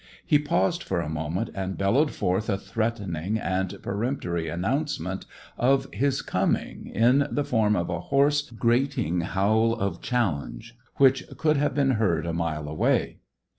[0.25, 5.27] He paused for a moment, and bellowed forth a threatening and peremptory announcement
[5.59, 11.57] of his coming in the form of a hoarse, grating howl of challenge which could
[11.57, 13.19] have been heard a mile away.